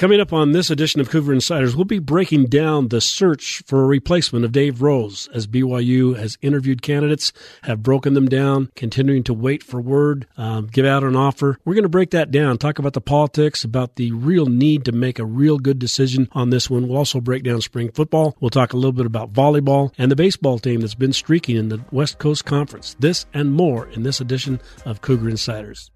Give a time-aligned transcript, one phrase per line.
[0.00, 3.82] Coming up on this edition of Cougar Insiders, we'll be breaking down the search for
[3.82, 7.34] a replacement of Dave Rose as BYU has interviewed candidates,
[7.64, 11.58] have broken them down, continuing to wait for word, um, give out an offer.
[11.66, 14.92] We're going to break that down, talk about the politics, about the real need to
[14.92, 16.88] make a real good decision on this one.
[16.88, 18.34] We'll also break down spring football.
[18.40, 21.68] We'll talk a little bit about volleyball and the baseball team that's been streaking in
[21.68, 22.96] the West Coast Conference.
[23.00, 25.90] This and more in this edition of Cougar Insiders.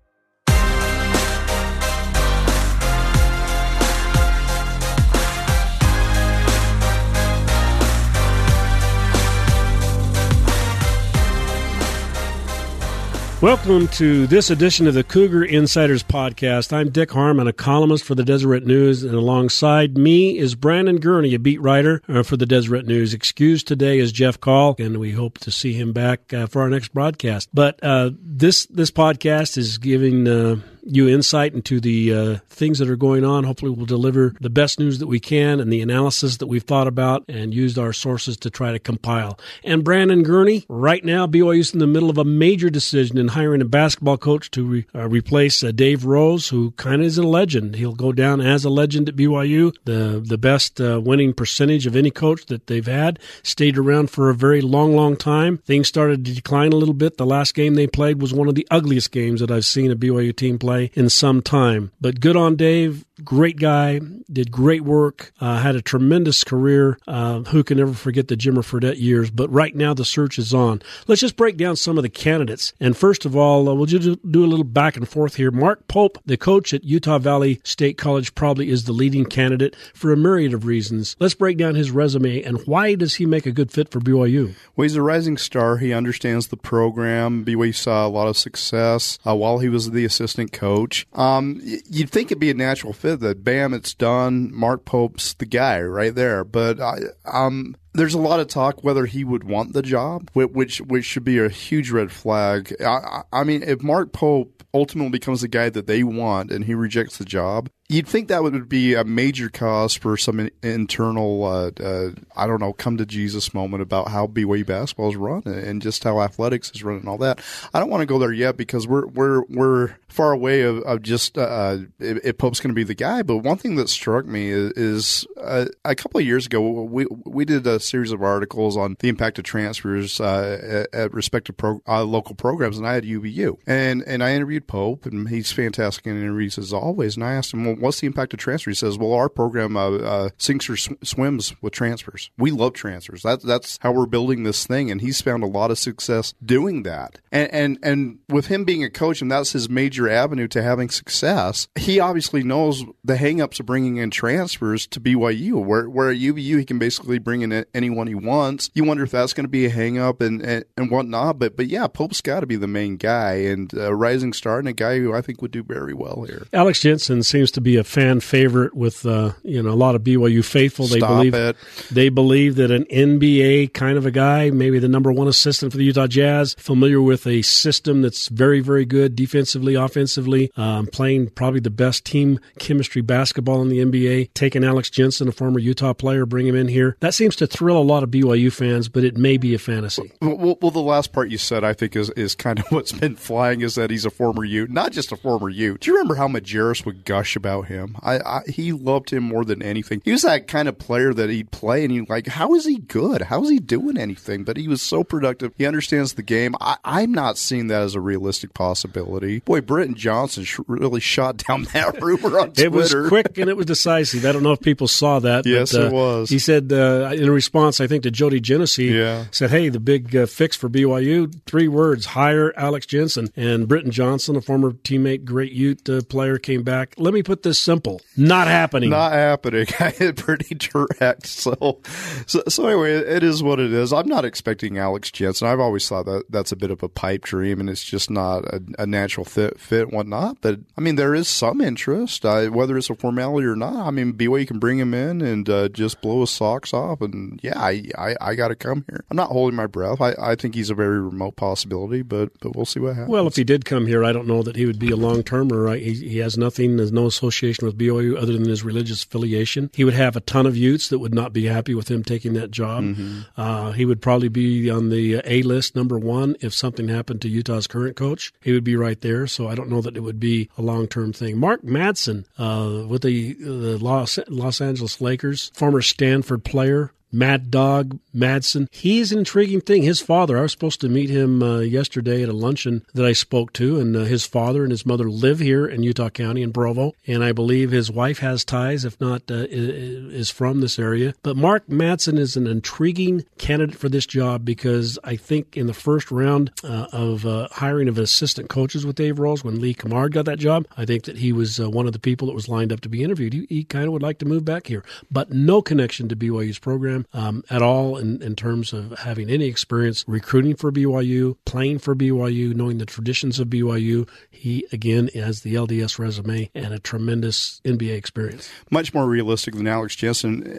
[13.45, 16.73] Welcome to this edition of the Cougar Insiders Podcast.
[16.73, 21.35] I'm Dick Harmon, a columnist for the Deseret News, and alongside me is Brandon Gurney,
[21.35, 23.13] a beat writer uh, for the Deseret News.
[23.13, 26.71] Excused today is Jeff Call, and we hope to see him back uh, for our
[26.71, 27.51] next broadcast.
[27.53, 30.57] But uh, this this podcast is giving uh,
[30.87, 33.45] you insight into the uh, things that are going on.
[33.45, 36.87] Hopefully, we'll deliver the best news that we can and the analysis that we've thought
[36.87, 39.39] about and used our sources to try to compile.
[39.63, 43.63] And Brandon Gurney, right now, BYU's in the middle of a major decision in hiring
[43.63, 47.23] a basketball coach to re- uh, replace uh, Dave Rose, who kind of is a
[47.23, 47.77] legend.
[47.77, 51.97] He'll go down as a legend at BYU, the the best uh, winning percentage of
[51.97, 53.19] any coach that they've had.
[53.43, 55.59] Stayed around for a very long, long time.
[55.59, 57.17] Things started to decline a little bit.
[57.17, 59.97] The last game they played was one of the ugliest games that I've seen a
[59.97, 61.93] BYU team play in some time.
[62.01, 63.05] But good on Dave.
[63.23, 64.01] Great guy.
[64.33, 65.33] Did great work.
[65.41, 66.99] Uh, had a tremendous career.
[67.07, 69.31] Uh, who can ever forget the Jimmer Fredette years?
[69.31, 70.83] But right now the search is on.
[71.07, 72.73] Let's just break down some of the candidates.
[72.81, 75.53] And first of all, uh, we'll just do a little back and forth here.
[75.53, 80.13] Mark Pope, the coach at Utah Valley State College, probably is the leading candidate for
[80.13, 81.15] a myriad of reasons.
[81.21, 84.55] Let's break down his resume and why does he make a good fit for BYU?
[84.75, 85.77] Well, he's a rising star.
[85.77, 87.45] He understands the program.
[87.45, 91.07] BYU saw a lot of success uh, while he was the assistant coach coach.
[91.13, 94.51] Um, you'd think it'd be a natural fit that bam, it's done.
[94.55, 96.43] Mark Pope's the guy right there.
[96.43, 100.81] But I, um, there's a lot of talk whether he would want the job, which
[100.81, 102.75] which should be a huge red flag.
[102.81, 106.75] I, I mean, if Mark Pope ultimately becomes the guy that they want and he
[106.75, 111.71] rejects the job, You'd think that would be a major cause for some internal, uh,
[111.81, 115.81] uh, I don't know, come to Jesus moment about how BYU basketball is run and
[115.81, 117.41] just how athletics is run and all that.
[117.73, 121.03] I don't want to go there yet because we're we're we're far away of, of
[121.03, 123.23] just uh, uh if, if Pope's going to be the guy.
[123.23, 127.07] But one thing that struck me is, is uh, a couple of years ago we
[127.25, 131.57] we did a series of articles on the impact of transfers uh, at, at respective
[131.57, 136.09] pro, local programs, and I had UVU and and I interviewed Pope, and he's fantastic
[136.09, 137.15] in interviews as always.
[137.15, 138.71] And I asked him, well, what's the impact of transfer?
[138.71, 142.31] He says, well, our program uh, uh, sinks or sw- swims with transfers.
[142.39, 143.23] We love transfers.
[143.23, 146.83] That's that's how we're building this thing, and he's found a lot of success doing
[146.85, 147.19] that.
[147.31, 150.89] And and and with him being a coach, and that's his major avenue to having
[150.89, 151.69] success.
[151.77, 156.59] He obviously knows the hangups of bringing in transfers to BYU, where where at UVU
[156.59, 158.71] he can basically bring in anyone he wants.
[158.75, 161.39] You wonder if that's going to be a hangup and, and and whatnot.
[161.39, 164.69] But but yeah, Pope's got to be the main guy and a rising star and
[164.69, 166.47] a guy who I think would do very well here.
[166.53, 170.03] Alex Jensen seems to be a fan favorite with uh, you know a lot of
[170.03, 170.87] BYU faithful.
[170.87, 171.57] They Stop believe it.
[171.91, 175.79] they believe that an NBA kind of a guy, maybe the number one assistant for
[175.79, 181.31] the Utah Jazz, familiar with a system that's very very good defensively, offensively, um, playing
[181.31, 184.31] probably the best team chemistry basketball in the NBA.
[184.35, 186.97] Taking Alex Jensen, a former Utah player, bring him in here.
[187.01, 190.13] That seems to thrill a lot of BYU fans, but it may be a fantasy.
[190.21, 193.17] Well, well the last part you said, I think, is is kind of what's been
[193.17, 195.81] flying is that he's a former Ute, not just a former Ute.
[195.81, 197.97] Do you remember how Majerus would gush about him?
[198.03, 200.03] I, I, he loved him more than anything.
[200.05, 202.79] He was that kind of player that he'd play and you like, how is he
[202.79, 203.23] good?
[203.23, 204.45] How is he doing anything?
[204.45, 205.53] But he was so productive.
[205.57, 206.55] He understands the game.
[206.61, 209.41] I, am not seeing that as a realistic possibility.
[209.41, 212.65] Boy, Britton Johnsen sh- really shot down that rumor on Twitter.
[212.65, 214.25] It was quick and it was decisive.
[214.25, 215.47] I don't know if people saw that.
[215.47, 216.31] yes, but, uh, it was.
[216.31, 219.25] He said uh, in response, I think to Jody Genessy, yeah.
[219.31, 223.91] said, "Hey, the big uh, fix for BYU: three words: hire Alex Jensen." And Britton
[223.91, 226.95] Johnsen, a former teammate, great Ute uh, player, came back.
[226.99, 228.91] Let me put this simple: not happening.
[228.91, 229.67] Not happening.
[229.79, 231.27] I hit pretty direct.
[231.27, 231.81] So,
[232.27, 233.93] so, so anyway, it is what it is.
[233.93, 235.47] I'm not expecting Alex Jensen.
[235.47, 238.45] I've always thought that that's a bit of a pipe dream, and it's just not
[238.47, 240.39] a, a natural fit, fit and whatnot.
[240.41, 243.87] But I mean, there is some interest, uh, whether it's a formality or not.
[243.87, 247.39] I mean, BYU can bring him in and uh, just blow his socks off, and
[247.43, 249.05] yeah, I, I, I got to come here.
[249.11, 250.01] I'm not holding my breath.
[250.01, 253.11] I, I think he's a very remote possibility, but but we'll see what happens.
[253.11, 255.23] Well, if he did come here, I don't know that he would be a long
[255.23, 255.63] termer.
[255.63, 255.83] Right?
[255.83, 259.71] He, he has nothing, there's no association with BYU other than his religious affiliation.
[259.75, 262.35] He would have a ton of Utes that would not be happy with him taking
[262.35, 262.85] that job.
[262.85, 263.21] Mm-hmm.
[263.37, 267.29] Uh, he would probably be on the A list, number one, if something happened to
[267.29, 268.33] Utah's current coach.
[268.43, 269.27] He would be right there.
[269.27, 271.39] So I don't know that it would be a long term thing.
[271.39, 278.01] Mark Madsen uh, with the, the Los, Los Angeles Lakers, former Stanford player, Mad Dog
[278.15, 278.67] Madsen.
[278.73, 279.85] He's an intriguing thing.
[279.85, 283.13] His father, I was supposed to meet him uh, yesterday at a luncheon that I
[283.13, 286.53] spoke to, and uh, his father and his mother live here in Utah County in
[286.53, 291.15] Provo, and I believe his wife has ties, if not uh, is from this area.
[291.23, 295.75] But Mark Madsen is an intriguing candidate for this job because I think in the
[295.75, 300.13] first round uh, of uh, hiring of assistant coaches with Dave Rose, when Lee Cummard
[300.13, 302.49] got that job, I think that he was uh, one of the people that was
[302.49, 303.35] lined up to be interviewed.
[303.35, 306.59] He, he kind of would like to move back here, but no connection to BYU's
[306.59, 311.79] program um, at all in, in terms of having any experience recruiting for BYU, playing
[311.79, 314.09] for BYU, knowing the traditions of BYU.
[314.31, 318.51] He, again, has the LDS resume and a tremendous NBA experience.
[318.71, 320.59] Much more realistic than Alex Jensen,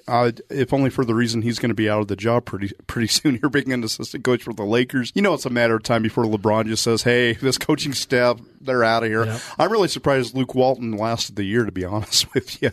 [0.49, 3.07] if only for the reason he's going to be out of the job pretty pretty
[3.15, 5.11] soon here, being an assistant coach for the Lakers.
[5.15, 8.39] You know, it's a matter of time before LeBron just says, hey, this coaching staff,
[8.65, 9.25] they're out of here.
[9.25, 9.41] Yep.
[9.59, 12.71] I'm really surprised Luke Walton lasted the year, to be honest with you.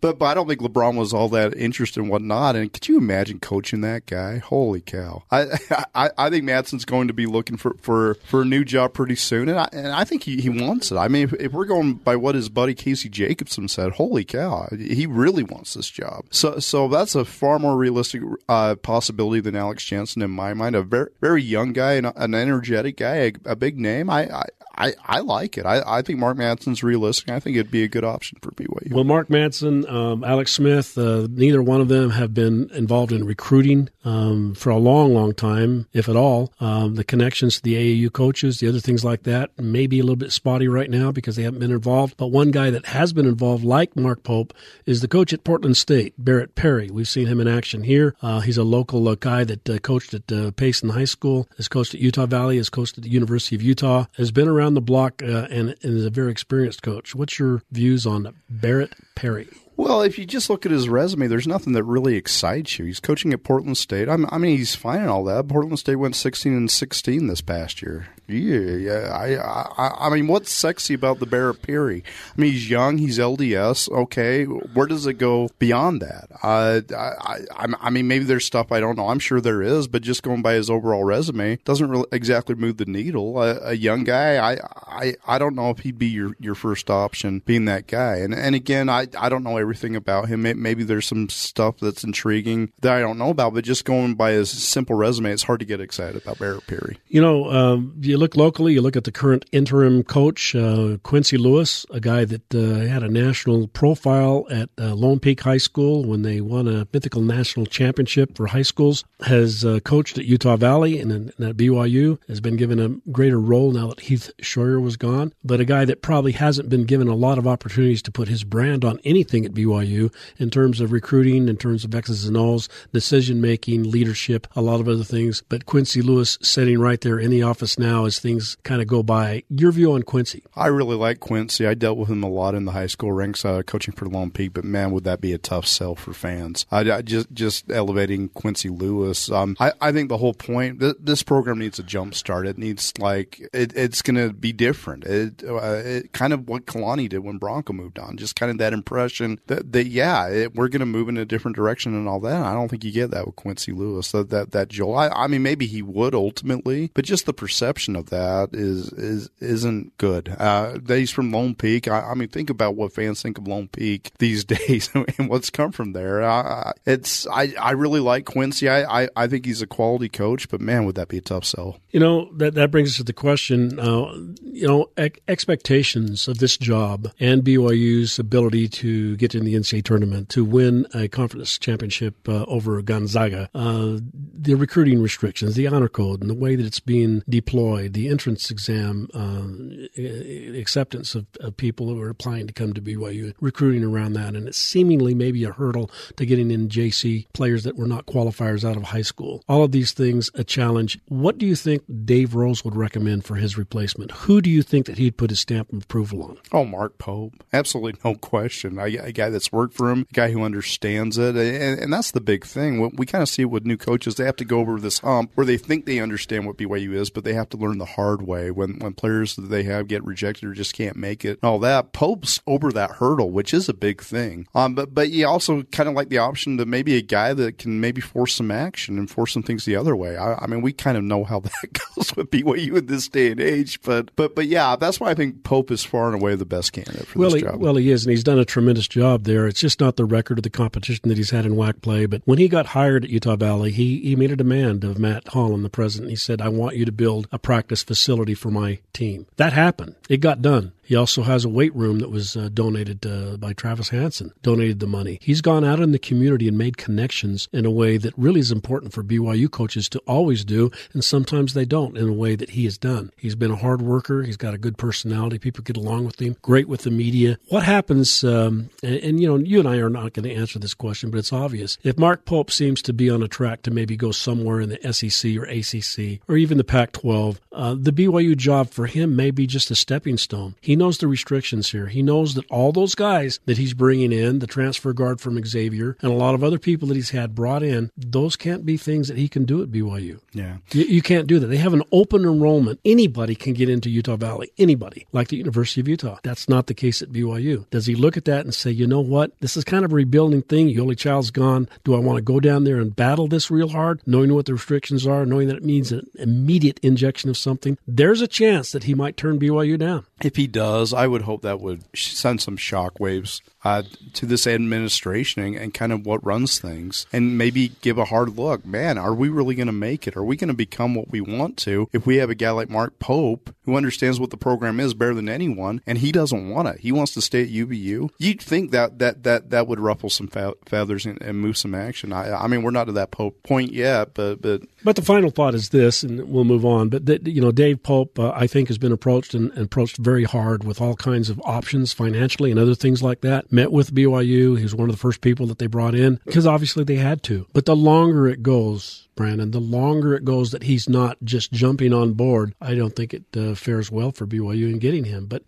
[0.00, 2.56] But, but I don't think LeBron was all that interested in whatnot.
[2.56, 3.40] And could you imagine?
[3.42, 4.38] coaching that guy?
[4.38, 5.24] Holy cow!
[5.30, 5.46] I
[5.94, 9.16] I, I think Madsen's going to be looking for, for, for a new job pretty
[9.16, 10.96] soon, and I, and I think he, he wants it.
[10.96, 14.68] I mean, if, if we're going by what his buddy Casey Jacobsen said, holy cow,
[14.70, 16.24] he really wants this job.
[16.30, 20.76] So so that's a far more realistic uh, possibility than Alex Jensen in my mind.
[20.76, 24.08] A very very young guy, an, an energetic guy, a, a big name.
[24.08, 25.66] I, I I, I like it.
[25.66, 27.30] I, I think Mark Madsen's realistic.
[27.30, 28.92] I think it'd be a good option for BYU.
[28.92, 33.24] Well, Mark Madsen, um, Alex Smith, uh, neither one of them have been involved in
[33.24, 36.52] recruiting um, for a long, long time, if at all.
[36.60, 40.02] Um, the connections to the AAU coaches, the other things like that, may be a
[40.02, 42.16] little bit spotty right now because they haven't been involved.
[42.16, 44.54] But one guy that has been involved, like Mark Pope,
[44.86, 46.90] is the coach at Portland State, Barret Peery.
[46.90, 48.14] We've seen him in action here.
[48.22, 51.68] Uh, he's a local uh, guy that uh, coached at uh, Payson High School, has
[51.68, 54.74] coached at Utah Valley, has coached at the University of Utah, has been around around
[54.74, 57.14] the block uh, and, and is a very experienced coach.
[57.14, 59.48] What's your views on Barret Peery?
[59.76, 62.84] Well, if you just look at his resume, there's nothing that really excites you.
[62.84, 64.08] He's coaching at Portland State.
[64.08, 65.48] I mean, he's fine and all that.
[65.48, 68.08] Portland State went 16 and 16 this past year.
[68.32, 69.12] Yeah, yeah.
[69.12, 72.02] I, I, I mean, what's sexy about the Barret Peery?
[72.36, 72.98] I mean, he's young.
[72.98, 73.90] He's LDS.
[73.90, 76.28] Okay, where does it go beyond that?
[76.42, 79.08] I, I, I mean, maybe there's stuff I don't know.
[79.08, 82.76] I'm sure there is, but just going by his overall resume doesn't really exactly move
[82.78, 83.42] the needle.
[83.42, 86.90] A, a young guy, I, I, I don't know if he'd be your, your first
[86.90, 88.16] option, being that guy.
[88.16, 90.42] And and again, I, I don't know everything about him.
[90.42, 94.32] Maybe there's some stuff that's intriguing that I don't know about, but just going by
[94.32, 96.98] his simple resume, it's hard to get excited about Barret Peery.
[97.08, 101.36] You know, um, you look locally, you look at the current interim coach, uh, Quincy
[101.36, 106.04] Lewis, a guy that uh, had a national profile at uh, Lone Peak High School
[106.04, 110.54] when they won a mythical national championship for high schools, has uh, coached at Utah
[110.54, 114.80] Valley and, and, at BYU, has been given a greater role now that Heath Schroyer
[114.80, 118.12] was gone, but a guy that probably hasn't been given a lot of opportunities to
[118.12, 122.24] put his brand on anything at BYU in terms of recruiting, in terms of X's
[122.26, 125.42] and O's, decision making, leadership, a lot of other things.
[125.48, 129.02] But Quincy Lewis sitting right there in the office now as things kind of go
[129.02, 129.42] by.
[129.48, 130.42] Your view on Quincy?
[130.54, 131.66] I really like Quincy.
[131.66, 134.30] I dealt with him a lot in the high school ranks, uh, coaching for Lone
[134.30, 134.52] Peak.
[134.52, 136.66] But man, would that be a tough sell for fans?
[136.70, 139.30] I, I just just elevating Quincy Lewis.
[139.30, 142.46] Um, I, I think the whole point th- this program needs a jump start.
[142.46, 145.04] It needs like it, it's going to be different.
[145.04, 148.16] It, uh, it, kind of what Kalani did when Bronco moved on.
[148.16, 151.24] Just kind of that impression that, that yeah, it, we're going to move in a
[151.24, 152.44] different direction and all that.
[152.44, 154.12] I don't think you get that with Quincy Lewis.
[154.12, 154.96] That that that Joel.
[154.96, 159.30] I, I mean, maybe he would ultimately, but just the perception of that is is
[159.40, 160.34] isn't good.
[160.38, 161.88] Uh, he's from Lone Peak.
[161.88, 165.50] I, I, mean, think about what fans think of Lone Peak these days and what's
[165.50, 166.22] come from there.
[166.22, 168.68] I, it's I, I really like Quincy.
[168.68, 171.44] I, I, I think he's a quality coach, but man, would that be a tough
[171.44, 171.78] sell?
[171.90, 173.78] You know that that brings us to the question.
[173.78, 179.54] Uh, you know, ex- expectations of this job and BYU's ability to get in the
[179.54, 183.50] NCAA tournament to win a conference championship uh, over Gonzaga.
[183.54, 183.98] Uh,
[184.34, 188.50] the recruiting restrictions, the honor code, and the way that it's being deployed, the entrance
[188.50, 194.14] exam uh, acceptance of, of, people who are applying to come to BYU, recruiting around
[194.14, 198.06] that, and it's seemingly maybe a hurdle to getting in JC players that were not
[198.06, 199.42] qualifiers out of high school.
[199.48, 200.98] All of these things a challenge.
[201.08, 204.10] What do you think Dave Rose would recommend for his replacement?
[204.12, 206.38] Who do you think that he'd put his stamp of approval on?
[206.52, 208.78] Oh, Mark Pope, absolutely no question.
[208.78, 212.20] A, guy that's worked for him, a guy who understands it, and, and that's the
[212.20, 212.90] big thing.
[212.96, 215.32] We kind of see it with new coaches; they have to go over this hump
[215.34, 217.84] where they think they understand what BYU is, but they have to learn learn the
[217.84, 221.38] hard way when when players that they have get rejected or just can't make it.
[221.42, 224.46] And all that Pope's over that hurdle, which is a big thing.
[224.54, 227.58] Um, but but you also kind of like the option to maybe a guy that
[227.58, 230.16] can maybe force some action and force some things the other way.
[230.16, 233.30] I, I mean, we kind of know how that goes with BYU in this day
[233.30, 233.80] and age.
[233.82, 236.72] But but but yeah, that's why I think Pope is far and away the best
[236.72, 237.60] candidate for well, this he, job.
[237.60, 239.46] Well, he is, and he's done a tremendous job there.
[239.46, 242.06] It's just not the record of the competition that he's had in WAC play.
[242.06, 245.28] But when he got hired at Utah Valley, he he made a demand of Matt
[245.28, 246.10] Holland, the president.
[246.10, 249.94] He said, "I want you to build a practice facility for my team." That happened.
[250.08, 250.72] It got done.
[250.92, 254.78] He also has a weight room that was uh, donated uh, by Travis Hansen, donated
[254.78, 255.18] the money.
[255.22, 258.52] He's gone out in the community and made connections in a way that really is
[258.52, 262.50] important for BYU coaches to always do, and sometimes they don't in a way that
[262.50, 263.10] he has done.
[263.16, 264.22] He's been a hard worker.
[264.22, 265.38] He's got a good personality.
[265.38, 266.36] People get along with him.
[266.42, 267.38] Great with the media.
[267.48, 270.58] What happens, um, and, and, you know, you and I are not going to answer
[270.58, 271.78] this question, but it's obvious.
[271.82, 274.92] If Mark Pope seems to be on a track to maybe go somewhere in the
[274.92, 279.30] SEC or ACC or even the Pac 12, uh, the BYU job for him may
[279.30, 280.54] be just a stepping stone.
[280.60, 281.86] He knows the restrictions here.
[281.86, 285.96] He knows that all those guys that he's bringing in, the transfer guard from Xavier,
[286.00, 289.06] and a lot of other people that he's had brought in, those can't be things
[289.06, 290.18] that he can do at BYU.
[290.32, 290.56] Yeah.
[290.72, 291.46] You, you can't do that.
[291.46, 292.80] They have an open enrollment.
[292.84, 294.52] Anybody can get into Utah Valley.
[294.58, 296.18] Anybody, like the University of Utah.
[296.24, 297.70] That's not the case at BYU.
[297.70, 299.38] Does he look at that and say, you know what?
[299.40, 300.68] This is kind of a rebuilding thing.
[300.68, 301.68] Yoeli Childs gone.
[301.84, 304.54] Do I want to go down there and battle this real hard, knowing what the
[304.54, 307.78] restrictions are, knowing that it means an immediate injection of something?
[307.86, 310.06] There's a chance that he might turn BYU down.
[310.22, 310.61] If he does,
[310.94, 313.82] I would hope that would send some shockwaves uh,
[314.14, 318.36] to this administration and, and, kind of what runs things, and maybe give a hard
[318.36, 318.66] look.
[318.66, 320.16] Man, are we really going to make it?
[320.16, 322.68] Are we going to become what we want to if we have a guy like
[322.68, 326.68] Mark Pope who understands what the program is better than anyone, and he doesn't want
[326.68, 326.80] it?
[326.80, 328.10] He wants to stay at UVU.
[328.18, 332.12] You'd think that that that that would ruffle some feathers and, and move some action.
[332.12, 335.30] I, I, mean, we're not to that Pope point yet, but but but the final
[335.30, 336.88] thought is this, and we'll move on.
[336.88, 339.98] But that, you know, Dave Pope, uh, I think, has been approached and, and approached
[339.98, 343.51] very hard with all kinds of options financially and other things like that.
[343.52, 344.56] Met with BYU.
[344.56, 347.22] He was one of the first people that they brought in because obviously they had
[347.24, 347.46] to.
[347.52, 351.92] But the longer it goes, Brandon, the longer it goes that he's not just jumping
[351.92, 355.26] on board, I don't think it uh, fares well for BYU in getting him.
[355.26, 355.42] But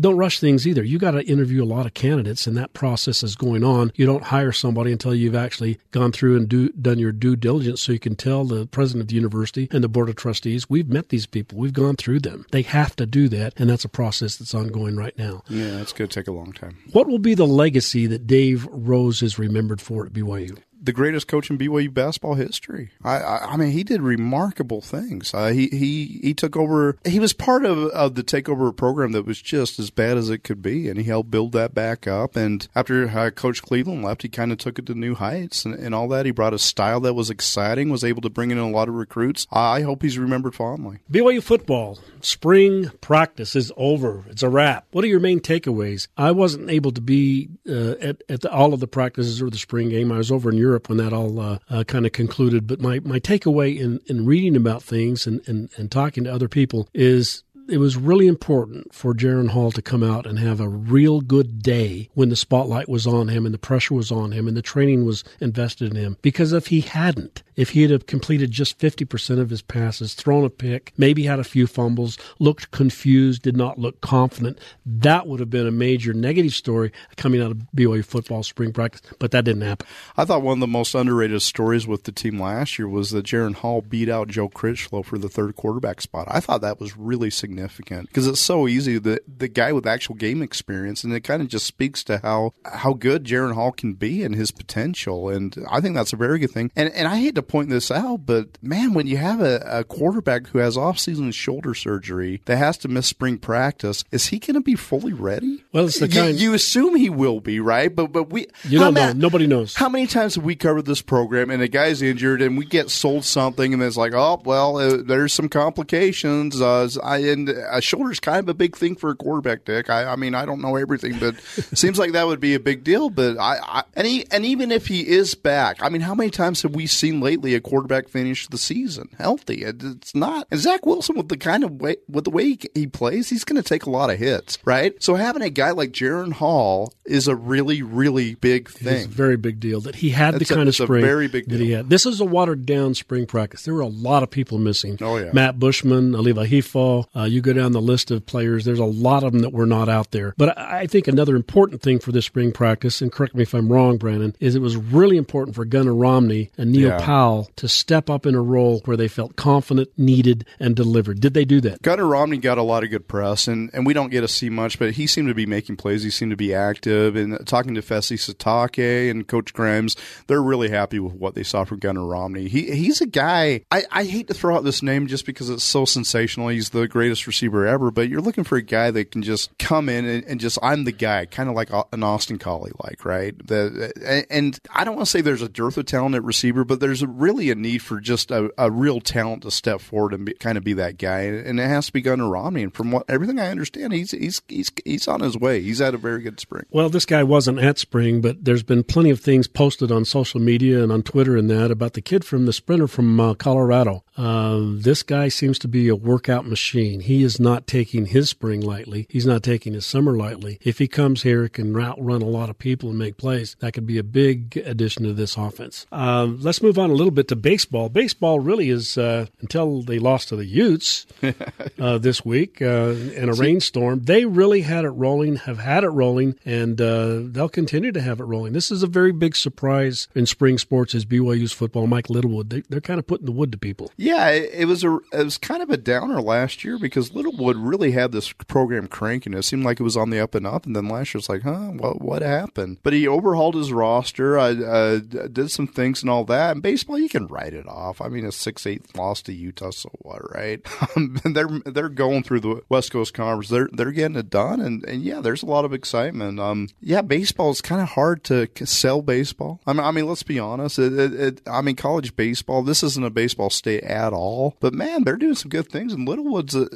[0.00, 0.82] don't rush things either.
[0.82, 3.92] You got to interview a lot of candidates, and that process is going on.
[3.94, 7.82] You don't hire somebody until you've actually gone through and do, done your due diligence
[7.82, 10.88] so you can tell the president of the university and the board of trustees, we've
[10.88, 12.46] met these people, we've gone through them.
[12.52, 15.42] They have to do that, and that's a process that's ongoing right now.
[15.48, 16.78] Yeah, it's going to take a long time.
[16.92, 20.58] What will be the legacy that Dave Rose is remembered for at BYU?
[20.84, 22.90] The greatest coach in BYU basketball history.
[23.02, 25.32] I, I, I mean, he did remarkable things.
[25.32, 26.96] Uh, he he he took over.
[27.04, 30.44] He was part of of the takeover program that was just as bad as it
[30.44, 32.36] could be, and he helped build that back up.
[32.36, 35.74] And after uh, Coach Cleveland left, he kind of took it to new heights and,
[35.74, 36.26] and all that.
[36.26, 38.94] He brought a style that was exciting, was able to bring in a lot of
[38.94, 39.46] recruits.
[39.50, 40.98] I hope he's remembered fondly.
[41.10, 44.24] BYU football spring practice is over.
[44.28, 44.86] It's a wrap.
[44.92, 46.08] What are your main takeaways?
[46.16, 49.58] I wasn't able to be uh, at at the, all of the practices or the
[49.58, 50.12] spring game.
[50.12, 52.66] I was over in Europe Europe when that all uh, uh, kind of concluded.
[52.66, 56.48] But my, my takeaway in, in reading about things and, and, and talking to other
[56.48, 60.68] people is it was really important for Jaren Hall to come out and have a
[60.68, 64.48] real good day when the spotlight was on him and the pressure was on him
[64.48, 66.16] and the training was invested in him.
[66.20, 70.50] Because if he hadn't, if he had completed just 50% of his passes, thrown a
[70.50, 75.50] pick, maybe had a few fumbles, looked confused, did not look confident, that would have
[75.50, 79.62] been a major negative story coming out of BYU football spring practice, but that didn't
[79.62, 79.86] happen.
[80.16, 83.26] I thought one of the most underrated stories with the team last year was that
[83.26, 86.26] Jaren Hall beat out Joe Critchlow for the third quarterback spot.
[86.30, 90.14] I thought that was really significant because it's so easy that the guy with actual
[90.14, 93.94] game experience, and it kind of just speaks to how how good Jaren Hall can
[93.94, 96.70] be and his potential, and I think that's a very good thing.
[96.76, 99.84] And and I hate to point this out, but man, when you have a, a
[99.84, 104.54] quarterback who has off-season shoulder surgery that has to miss spring practice, is he going
[104.54, 105.64] to be fully ready?
[105.72, 107.94] Well, it's the kind you, you, assume he will be, right?
[107.94, 109.12] But but we you don't know.
[109.12, 109.74] Nobody knows.
[109.74, 112.90] How many times have we covered this program and a guy's injured and we get
[112.90, 116.60] sold something and it's like, oh well, uh, there's some complications.
[116.60, 119.90] Uh, I, and a shoulder's kind of a big thing for a quarterback, Dick.
[119.90, 121.40] I, I mean, I don't know everything, but
[121.74, 123.10] seems like that would be a big deal.
[123.10, 126.30] But I, I and he, and even if he is back, I mean, how many
[126.30, 129.64] times have we seen lately a quarterback finish the season healthy?
[129.64, 130.46] It's not.
[130.50, 133.44] And Zach Wilson with the kind of way with the way he, he plays, he's
[133.44, 134.94] going to take a lot of hits, right?
[135.02, 138.96] So having a guy like Jaren Hall is a really, really big thing.
[138.96, 141.28] It's a very big deal that he had it's the kind a, of spring very
[141.28, 141.90] big that he had.
[141.90, 143.64] This is a watered down spring practice.
[143.64, 144.98] There were a lot of people missing.
[145.00, 147.06] Oh yeah, Matt Bushman, Aleva Hifo.
[147.16, 148.64] Uh, you go down the list of players.
[148.64, 150.34] There's a lot of them that were not out there.
[150.36, 153.70] But I think another important thing for this spring practice, and correct me if I'm
[153.70, 157.00] wrong, Brandon, is it was really important for Gunnar Romney and Neil yeah.
[157.00, 157.23] Pau'u
[157.56, 161.20] To step up in a role where they felt confident, needed, and delivered.
[161.20, 161.82] Did they do that?
[161.82, 164.50] Gunnar Romney got a lot of good press, and, and we don't get to see
[164.50, 166.02] much, but he seemed to be making plays.
[166.02, 167.16] He seemed to be active.
[167.16, 171.64] And talking to Fesi Sitake and Coach Grimes, they're really happy with what they saw
[171.64, 172.48] from Gunnar Romney.
[172.48, 173.62] He he's a guy.
[173.70, 176.48] I, I hate to throw out this name just because it's so sensational.
[176.48, 179.88] He's the greatest receiver ever, but you're looking for a guy that can just come
[179.88, 183.34] in and, and just I'm the guy, kind of like an Austin Collie, like right.
[183.46, 186.80] The, and I don't want to say there's a dearth of talent at receiver, but
[186.80, 190.26] there's a, really a need for just a, a real talent to step forward and
[190.26, 192.62] be, kind of be that guy, and it has to be Gunnar Romney.
[192.62, 195.60] And from what everything I understand, he's he's he's he's on his way.
[195.60, 196.64] He's had a very good spring.
[196.70, 200.40] Well, this guy wasn't at spring, but there's been plenty of things posted on social
[200.40, 204.04] media and on Twitter and that about the kid from the sprinter from uh, Colorado.
[204.16, 207.00] Uh, this guy seems to be a workout machine.
[207.00, 209.06] He is not taking his spring lightly.
[209.08, 210.58] He's not taking his summer lightly.
[210.62, 213.56] If he comes here, can outrun a lot of people and make plays.
[213.60, 215.86] That could be a big addition to this offense.
[215.90, 217.88] Uh, let's move on a little bit to baseball.
[217.88, 221.06] Baseball really is uh, until they lost to the Utes
[221.78, 224.04] uh, this week uh, in a rainstorm.
[224.04, 228.20] They really had it rolling, have had it rolling, and uh, they'll continue to have
[228.20, 228.52] it rolling.
[228.52, 231.86] This is a very big surprise in spring sports as BYU's football.
[231.86, 233.90] Mike Littlewood, they, they're kind of putting the wood to people.
[233.96, 237.92] Yeah, it was a it was kind of a downer last year because Littlewood really
[237.92, 239.34] had this program cranking.
[239.34, 241.28] It seemed like it was on the up and up, and then last year it's
[241.28, 242.78] like, huh, what what happened?
[242.82, 246.52] But he overhauled his roster, uh, uh, did some things and all that.
[246.52, 248.00] And baseball, you can write it off.
[248.00, 250.60] I mean, a six eight loss to Utah, so what, right?
[251.24, 253.48] they're they're going through the West Coast Conference.
[253.48, 256.40] They're they're getting it done, and, and yeah, there's a lot of excitement.
[256.40, 259.60] Um, yeah, baseball is kind of hard to sell baseball.
[259.66, 260.78] I mean, I mean, let's be honest.
[260.78, 262.62] It, it, it, I mean, college baseball.
[262.62, 264.56] This isn't a baseball state at all.
[264.60, 265.92] But man, they're doing some good things.
[265.92, 266.68] And Littlewood's a,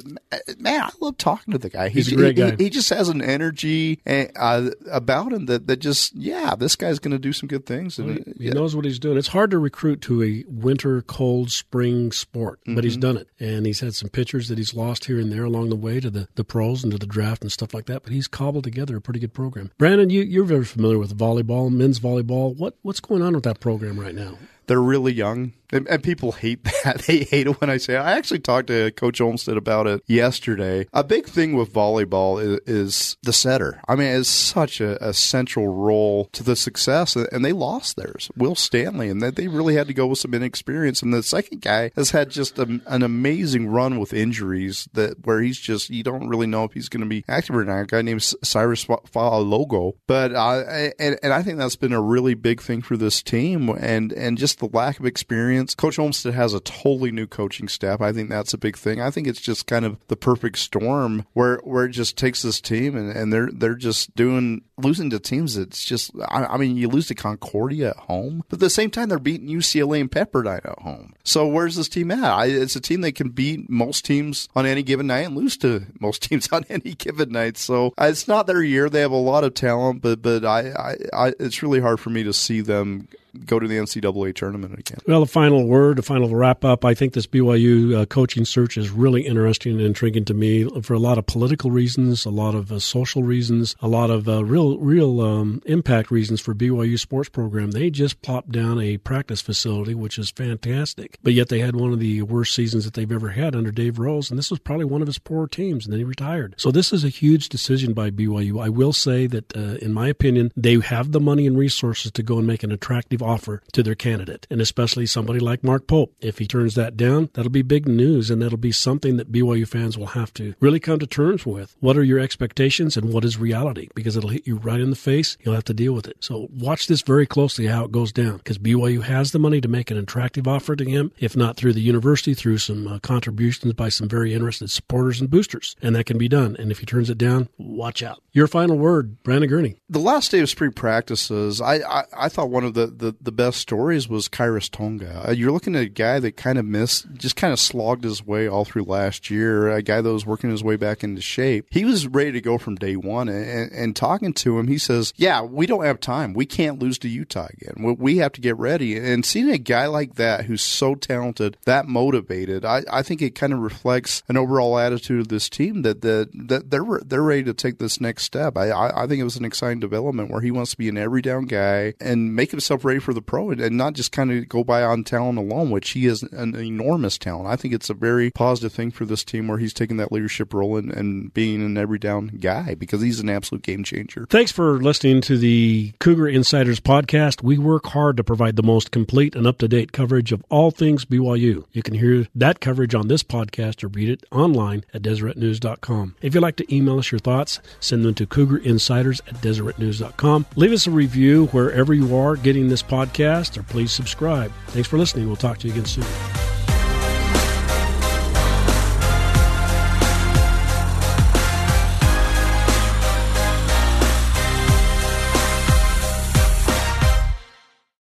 [0.58, 0.82] man.
[0.82, 1.88] I love talking to the guy.
[1.88, 2.56] He's, He's a great he, guy.
[2.56, 6.98] He, he just has an energy uh, about him that, that just yeah, this guy's
[6.98, 7.98] going to do some good things.
[7.98, 8.52] And, well, he, yeah.
[8.52, 9.18] knows what he's doing.
[9.18, 12.80] It's hard to recruit to a winter, cold, spring sport, but mm-hmm.
[12.80, 13.28] he's done it.
[13.38, 16.08] And he's had some pitchers that he's lost here and there along the way to
[16.08, 18.04] the, the pros and to the draft and stuff like that.
[18.04, 19.70] But he's cobbled together a pretty good program.
[19.76, 22.56] Brandon, you, you're very familiar with volleyball, men's volleyball.
[22.56, 24.38] What what's going on with that program right now?
[24.66, 25.52] They're really young.
[25.72, 27.02] And, and, people hate that.
[27.06, 27.98] They hate it when I say it.
[27.98, 30.86] I actually talked to Coach Olmstead about it yesterday.
[30.92, 33.80] A big thing with volleyball is, is the setter.
[33.86, 38.30] I mean, it's such a, a, central role to the success, and they lost theirs,
[38.36, 41.02] Will Stanley, and that they really had to go with some inexperience.
[41.02, 45.40] And the second guy has had just a, an amazing run with injuries that where
[45.40, 47.80] he's just you don't really know if he's going to be active or not.
[47.80, 52.34] A guy named Cyrus Logo, but uh, and and I think that's been a really
[52.34, 55.74] big thing for this team, and and just the lack of experience experience.
[55.74, 58.00] Coach Olmstead has a totally new coaching staff.
[58.00, 59.00] I think that's a big thing.
[59.00, 62.60] I think it's just kind of the perfect storm where where it just takes this
[62.60, 66.76] team and, and they're they're just doing losing to teams that's just I, I, mean
[66.76, 70.10] you lose to Concordia at home, but at the same time they're beating UCLA and
[70.10, 71.14] Pepperdine at home.
[71.24, 72.22] So where's this team at?
[72.24, 75.56] I, it's a team that can beat most teams on any given night and lose
[75.58, 77.56] to most teams on any given night.
[77.56, 78.88] So uh, it's not their year.
[78.88, 82.10] They have a lot of talent, but but I, I, I it's really hard for
[82.10, 83.08] me to see them
[83.44, 84.98] go to the NCAA tournament again.
[85.06, 86.84] Well, a final word, a final wrap up.
[86.84, 90.94] I think this BYU uh, coaching search is really interesting and intriguing to me for
[90.94, 94.44] a lot of political reasons, a lot of uh, social reasons, a lot of uh,
[94.44, 97.72] real real um, impact reasons for BYU sports program.
[97.72, 101.92] They just plopped down a practice facility, which is fantastic, but yet they had one
[101.92, 104.84] of the worst seasons that they've ever had under Dave Rose, and this was probably
[104.84, 106.54] one of his poor teams, and then he retired.
[106.56, 108.62] So this is a huge decision by BYU.
[108.62, 112.22] I will say that, uh, in my opinion, they have the money and resources to
[112.22, 116.14] go and make an attractive offer to their candidate, and especially somebody like Mark Pope.
[116.20, 119.68] If he turns that down, that'll be big news, and that'll be something that BYU
[119.68, 121.76] fans will have to really come to terms with.
[121.80, 123.88] What are your expectations and what is reality?
[123.94, 125.36] Because it'll hit you right in the face.
[125.40, 126.16] You'll have to deal with it.
[126.20, 129.68] So watch this very closely how it goes down, because BYU has the money to
[129.68, 133.74] make an attractive offer to him, if not through the university, through some uh, contributions
[133.74, 136.56] by some very interested supporters and boosters, and that can be done.
[136.58, 138.22] And if he turns it down, watch out.
[138.32, 139.80] Your final word, Brandon Gurney.
[139.88, 143.32] The last day of spring practices, I, I, I thought one of the, the, the
[143.32, 145.28] best stories was Khyiris Tonga.
[145.28, 148.24] Uh, you're looking at a guy that kind of missed, just kind of slogged his
[148.24, 151.66] way all through last year, a guy that was working his way back into shape.
[151.70, 153.28] He was ready to go from day one.
[153.28, 156.34] And, and talking to him, he says, Yeah, we don't have time.
[156.34, 157.96] We can't lose to Utah again.
[157.98, 158.96] We have to get ready.
[158.96, 163.34] And seeing a guy like that who's so talented, that motivated, I, I think it
[163.34, 167.44] kind of reflects an overall attitude of this team that, that, that they're, they're ready
[167.44, 168.56] to take this next step.
[168.56, 170.98] I, I, I think it was an exciting development where he wants to be an
[170.98, 174.48] every down guy and make himself ready for the pro and not just kind of
[174.48, 177.48] go by on talent alone, which he is an enormous talent.
[177.48, 180.52] I think it's a very positive thing for this team where he's taking that leadership
[180.52, 184.26] role and, and being an every down guy because he's an absolute game changer.
[184.28, 187.42] Thanks for listening to the Cougar Insiders podcast.
[187.42, 190.70] We work hard to provide the most complete and up to date coverage of all
[190.70, 191.64] things BYU.
[191.72, 196.16] You can hear that coverage on this podcast or read it online at DeseretNews.com.
[196.22, 200.46] If you'd like to email us your thoughts, send them to CougarInsiders at DeseretNews.com.
[200.56, 204.52] Leave us a review wherever you are getting this podcast or please subscribe.
[204.68, 205.26] Thanks for listening.
[205.26, 206.57] We'll talk to you again soon.